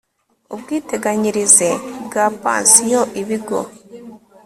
ubwiteganyirize 0.53 1.69
bwa 2.05 2.25
pansiyo 2.41 3.01
ibigo 3.21 3.59